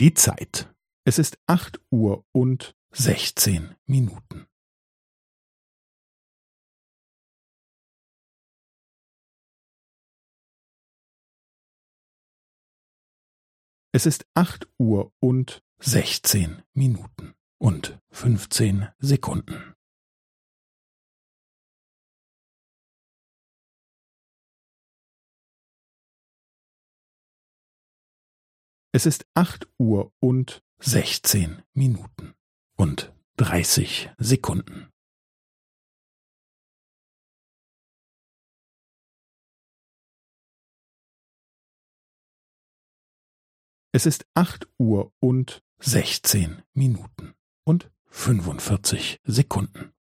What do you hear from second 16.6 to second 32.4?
Minuten und fünfzehn Sekunden. Es ist acht Uhr und sechzehn Minuten